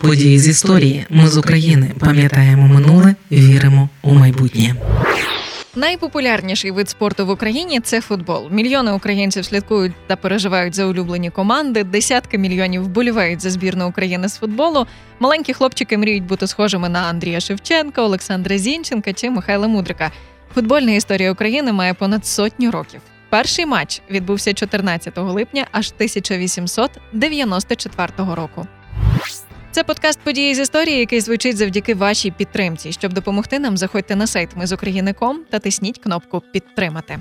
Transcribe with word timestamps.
Події 0.00 0.38
з 0.38 0.48
історії. 0.48 1.06
Ми 1.10 1.28
з 1.28 1.36
України 1.36 1.90
пам'ятаємо 1.98 2.68
минуле, 2.68 3.14
віримо 3.32 3.88
у 4.02 4.14
майбутнє. 4.14 4.74
Найпопулярніший 5.76 6.70
вид 6.70 6.88
спорту 6.88 7.26
в 7.26 7.30
Україні 7.30 7.80
це 7.80 8.00
футбол. 8.00 8.48
Мільйони 8.50 8.92
українців 8.92 9.44
слідкують 9.44 9.92
та 10.06 10.16
переживають 10.16 10.74
за 10.74 10.84
улюблені 10.84 11.30
команди. 11.30 11.84
Десятки 11.84 12.38
мільйонів 12.38 12.84
вболівають 12.84 13.40
за 13.40 13.50
збірну 13.50 13.88
України 13.88 14.28
з 14.28 14.36
футболу. 14.36 14.86
Маленькі 15.18 15.52
хлопчики 15.52 15.98
мріють 15.98 16.24
бути 16.24 16.46
схожими 16.46 16.88
на 16.88 16.98
Андрія 16.98 17.40
Шевченка, 17.40 18.02
Олександра 18.02 18.58
Зінченка 18.58 19.12
чи 19.12 19.30
Михайла 19.30 19.68
Мудрика. 19.68 20.10
Футбольна 20.54 20.92
історія 20.92 21.32
України 21.32 21.72
має 21.72 21.94
понад 21.94 22.26
сотню 22.26 22.70
років. 22.70 23.00
Перший 23.28 23.66
матч 23.66 24.02
відбувся 24.10 24.54
14 24.54 25.18
липня 25.18 25.66
аж 25.72 25.92
1894 25.96 28.34
року. 28.34 28.66
Це 29.80 29.84
подкаст 29.84 30.20
події 30.20 30.54
з 30.54 30.58
історії, 30.58 30.98
який 30.98 31.20
звучить 31.20 31.56
завдяки 31.56 31.94
вашій 31.94 32.30
підтримці. 32.30 32.92
Щоб 32.92 33.12
допомогти 33.12 33.58
нам, 33.58 33.76
заходьте 33.76 34.16
на 34.16 34.26
сайт 34.26 34.48
Ми 34.56 34.66
з 34.66 34.72
України.ком 34.72 35.40
та 35.50 35.58
тисніть 35.58 35.98
кнопку 35.98 36.42
Підтримати. 36.52 37.18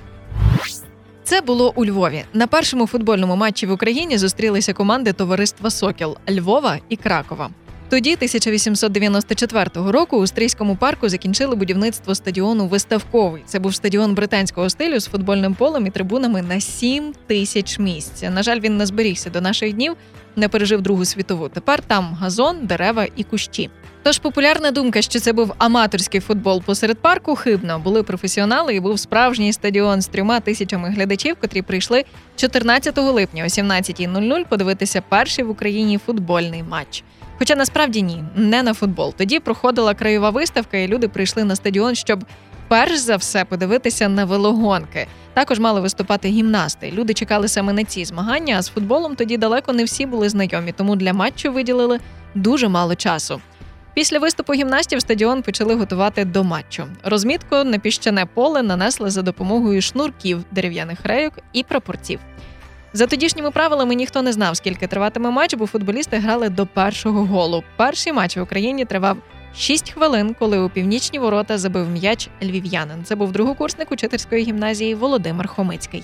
Це 1.23 1.41
було 1.41 1.73
у 1.75 1.85
Львові. 1.85 2.23
На 2.33 2.47
першому 2.47 2.87
футбольному 2.87 3.35
матчі 3.35 3.65
в 3.65 3.71
Україні 3.71 4.17
зустрілися 4.17 4.73
команди 4.73 5.13
товариства 5.13 5.69
Сокіл 5.69 6.17
Львова 6.29 6.79
і 6.89 6.95
Кракова. 6.95 7.49
Тоді, 7.89 8.13
1894 8.13 9.91
року, 9.91 10.17
у 10.17 10.27
Стрийському 10.27 10.75
парку 10.75 11.09
закінчили 11.09 11.55
будівництво 11.55 12.15
стадіону 12.15 12.67
Виставковий. 12.67 13.43
Це 13.45 13.59
був 13.59 13.75
стадіон 13.75 14.13
британського 14.13 14.69
стилю 14.69 14.99
з 14.99 15.05
футбольним 15.05 15.53
полем 15.53 15.87
і 15.87 15.89
трибунами 15.89 16.41
на 16.41 16.61
7 16.61 17.13
тисяч 17.27 17.79
місць. 17.79 18.23
На 18.23 18.43
жаль, 18.43 18.59
він 18.59 18.77
не 18.77 18.85
зберігся 18.85 19.29
до 19.29 19.41
наших 19.41 19.73
днів, 19.73 19.93
не 20.35 20.49
пережив 20.49 20.81
Другу 20.81 21.05
світову. 21.05 21.49
Тепер 21.49 21.81
там 21.81 22.17
газон, 22.19 22.57
дерева 22.61 23.07
і 23.15 23.23
кущі. 23.23 23.69
Тож 24.03 24.19
популярна 24.19 24.71
думка, 24.71 25.01
що 25.01 25.19
це 25.19 25.33
був 25.33 25.53
аматорський 25.57 26.19
футбол 26.19 26.63
посеред 26.63 26.97
парку, 26.97 27.35
хибно 27.35 27.79
були 27.79 28.03
професіонали, 28.03 28.75
і 28.75 28.79
був 28.79 28.99
справжній 28.99 29.53
стадіон 29.53 30.01
з 30.01 30.07
трьома 30.07 30.39
тисячами 30.39 30.89
глядачів, 30.89 31.35
котрі 31.41 31.61
прийшли 31.61 32.03
14 32.35 32.97
липня 32.97 33.43
о 33.43 33.47
17.00 33.47 34.45
подивитися 34.49 35.01
перший 35.09 35.45
в 35.45 35.49
Україні 35.49 35.97
футбольний 35.97 36.63
матч. 36.63 37.03
Хоча 37.39 37.55
насправді 37.55 38.01
ні, 38.01 38.23
не 38.35 38.63
на 38.63 38.73
футбол. 38.73 39.13
Тоді 39.17 39.39
проходила 39.39 39.93
краєва 39.93 40.29
виставка, 40.29 40.77
і 40.77 40.87
люди 40.87 41.07
прийшли 41.07 41.43
на 41.43 41.55
стадіон, 41.55 41.95
щоб 41.95 42.25
перш 42.67 42.97
за 42.97 43.15
все 43.15 43.45
подивитися 43.45 44.09
на 44.09 44.25
велогонки. 44.25 45.07
Також 45.33 45.59
мали 45.59 45.81
виступати 45.81 46.27
гімнасти. 46.27 46.91
Люди 46.91 47.13
чекали 47.13 47.47
саме 47.47 47.73
на 47.73 47.83
ці 47.83 48.05
змагання. 48.05 48.55
А 48.57 48.61
з 48.61 48.67
футболом 48.67 49.15
тоді 49.15 49.37
далеко 49.37 49.73
не 49.73 49.83
всі 49.83 50.05
були 50.05 50.29
знайомі, 50.29 50.71
тому 50.71 50.95
для 50.95 51.13
матчу 51.13 51.51
виділили 51.51 51.99
дуже 52.35 52.67
мало 52.67 52.95
часу. 52.95 53.41
Після 53.93 54.19
виступу 54.19 54.53
гімнастів 54.53 55.01
стадіон 55.01 55.41
почали 55.41 55.75
готувати 55.75 56.25
до 56.25 56.43
матчу. 56.43 56.83
Розмітку 57.03 57.55
на 57.63 57.79
піщане 57.79 58.25
поле 58.25 58.63
нанесли 58.63 59.09
за 59.09 59.21
допомогою 59.21 59.81
шнурків, 59.81 60.43
дерев'яних 60.51 60.99
рейок 61.03 61.33
і 61.53 61.63
прапорців. 61.63 62.19
За 62.93 63.07
тодішніми 63.07 63.51
правилами 63.51 63.95
ніхто 63.95 64.21
не 64.21 64.33
знав, 64.33 64.57
скільки 64.57 64.87
триватиме 64.87 65.29
матч, 65.29 65.55
бо 65.55 65.67
футболісти 65.67 66.17
грали 66.17 66.49
до 66.49 66.65
першого 66.65 67.25
голу. 67.25 67.63
Перший 67.75 68.13
матч 68.13 68.37
в 68.37 68.41
Україні 68.41 68.85
тривав 68.85 69.17
6 69.55 69.91
хвилин, 69.91 70.35
коли 70.39 70.59
у 70.59 70.69
північні 70.69 71.19
ворота 71.19 71.57
забив 71.57 71.89
м'яч 71.89 72.29
львів'янин. 72.43 73.03
Це 73.03 73.15
був 73.15 73.31
другокурсник 73.31 73.91
учительської 73.91 74.43
гімназії 74.43 74.95
Володимир 74.95 75.47
Хомицький. 75.47 76.03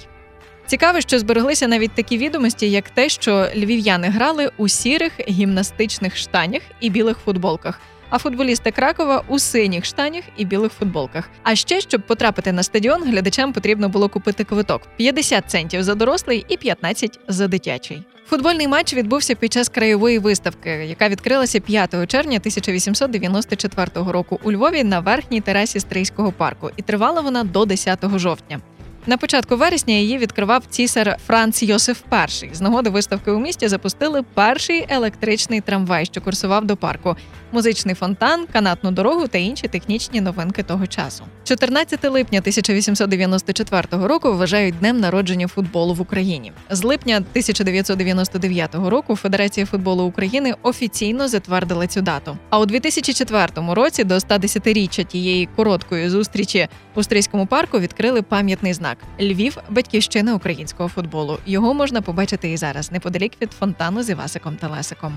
Цікаво, 0.65 1.01
що 1.01 1.19
збереглися 1.19 1.67
навіть 1.67 1.91
такі 1.91 2.17
відомості, 2.17 2.71
як 2.71 2.89
те, 2.89 3.09
що 3.09 3.47
львів'яни 3.55 4.07
грали 4.07 4.51
у 4.57 4.67
сірих 4.67 5.13
гімнастичних 5.29 6.17
штанях 6.17 6.61
і 6.79 6.89
білих 6.89 7.17
футболках 7.17 7.79
а 8.09 8.17
футболісти 8.17 8.71
Кракова 8.71 9.23
у 9.27 9.39
синіх 9.39 9.85
штанях 9.85 10.23
і 10.37 10.45
білих 10.45 10.71
футболках. 10.71 11.29
А 11.43 11.55
ще 11.55 11.81
щоб 11.81 12.01
потрапити 12.01 12.51
на 12.51 12.63
стадіон, 12.63 13.03
глядачам 13.03 13.53
потрібно 13.53 13.89
було 13.89 14.09
купити 14.09 14.43
квиток: 14.43 14.81
50 14.97 15.49
центів 15.49 15.83
за 15.83 15.95
дорослий 15.95 16.45
і 16.49 16.57
15 16.57 17.19
за 17.27 17.47
дитячий. 17.47 18.03
Футбольний 18.27 18.67
матч 18.67 18.93
відбувся 18.93 19.35
під 19.35 19.53
час 19.53 19.69
краєвої 19.69 20.19
виставки, 20.19 20.69
яка 20.69 21.09
відкрилася 21.09 21.59
5 21.59 22.07
червня 22.07 22.37
1894 22.37 24.11
року 24.11 24.39
у 24.43 24.51
Львові 24.51 24.83
на 24.83 24.99
верхній 24.99 25.41
терасі 25.41 25.79
Стрийського 25.79 26.31
парку, 26.31 26.69
і 26.77 26.81
тривала 26.81 27.21
вона 27.21 27.43
до 27.43 27.65
10 27.65 27.99
жовтня. 28.19 28.61
На 29.07 29.17
початку 29.17 29.57
вересня 29.57 29.93
її 29.93 30.17
відкривав 30.17 30.63
цісар 30.69 31.17
Франц 31.27 31.63
Йосиф 31.63 32.01
І. 32.43 32.55
З 32.55 32.61
нагоди 32.61 32.89
виставки 32.89 33.31
у 33.31 33.39
місті 33.39 33.67
запустили 33.67 34.23
перший 34.33 34.85
електричний 34.89 35.61
трамвай, 35.61 36.05
що 36.05 36.21
курсував 36.21 36.65
до 36.65 36.77
парку, 36.77 37.15
музичний 37.51 37.95
фонтан, 37.95 38.47
канатну 38.53 38.91
дорогу 38.91 39.27
та 39.27 39.37
інші 39.37 39.67
технічні 39.67 40.21
новинки 40.21 40.63
того 40.63 40.87
часу. 40.87 41.23
14 41.43 42.03
липня 42.03 42.39
1894 42.39 44.07
року 44.07 44.33
вважають 44.33 44.79
днем 44.79 44.99
народження 44.99 45.47
футболу 45.47 45.93
в 45.93 46.01
Україні. 46.01 46.51
З 46.69 46.83
липня 46.83 47.15
1999 47.15 48.75
року 48.75 49.15
Федерація 49.15 49.65
футболу 49.65 50.03
України 50.03 50.53
офіційно 50.61 51.27
затвердила 51.27 51.87
цю 51.87 52.01
дату. 52.01 52.37
А 52.49 52.59
у 52.59 52.65
2004 52.65 53.47
році 53.73 54.03
до 54.03 54.15
110-річчя 54.15 55.05
тієї 55.05 55.49
короткої 55.55 56.09
зустрічі 56.09 56.67
у 56.95 57.03
Стрийському 57.03 57.45
парку 57.45 57.79
відкрили 57.79 58.21
пам'ятний 58.21 58.73
знак. 58.73 58.94
Львів 59.21 59.57
батьківщина 59.69 60.35
українського 60.35 60.89
футболу. 60.89 61.37
Його 61.45 61.73
можна 61.73 62.01
побачити 62.01 62.51
і 62.51 62.57
зараз, 62.57 62.91
неподалік 62.91 63.31
від 63.41 63.51
фонтану 63.51 64.03
з 64.03 64.09
Івасиком 64.09 64.55
та 64.55 64.67
Лесиком. 64.67 65.13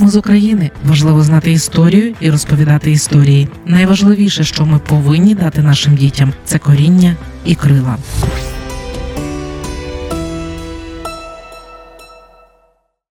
Ми 0.00 0.08
з 0.08 0.16
України 0.16 0.70
важливо 0.84 1.22
знати 1.22 1.52
історію 1.52 2.14
і 2.20 2.30
розповідати 2.30 2.90
історії. 2.90 3.48
Найважливіше, 3.66 4.44
що 4.44 4.66
ми 4.66 4.78
повинні 4.78 5.34
дати 5.34 5.62
нашим 5.62 5.94
дітям, 5.94 6.32
це 6.44 6.58
коріння 6.58 7.16
і 7.44 7.54
крила. 7.54 7.96